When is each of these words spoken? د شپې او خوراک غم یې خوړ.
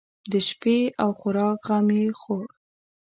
د 0.31 0.33
شپې 0.47 0.79
او 1.01 1.09
خوراک 1.19 1.59
غم 1.67 1.87
یې 1.97 2.05
خوړ. 2.19 2.45